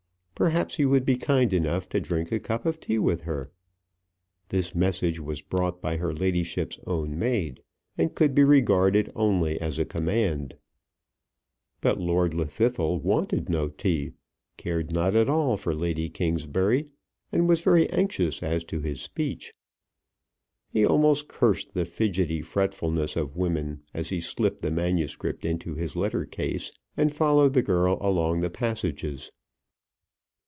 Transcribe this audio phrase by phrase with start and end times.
[0.33, 3.51] Perhaps he would be kind enough to drink a cup of tea with her.
[4.49, 7.61] This message was brought by her ladyship's own maid,
[7.95, 10.57] and could be regarded only as a command.
[11.79, 14.13] But Lord Llwddythlw wanted no tea,
[14.57, 16.87] cared not at all for Lady Kingsbury,
[17.31, 19.53] and was very anxious as to his speech.
[20.71, 25.95] He almost cursed the fidgety fretfulness of women as he slipped the manuscript into his
[25.95, 29.31] letter case, and followed the girl along the passages.